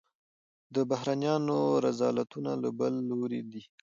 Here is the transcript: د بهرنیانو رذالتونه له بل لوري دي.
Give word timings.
د 0.75 0.75
بهرنیانو 0.89 1.57
رذالتونه 1.85 2.51
له 2.63 2.69
بل 2.79 2.93
لوري 3.09 3.41
دي. 3.51 3.61